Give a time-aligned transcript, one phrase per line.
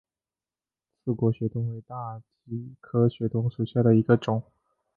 [1.05, 4.41] 刺果血桐为大戟科血桐属下的一个种。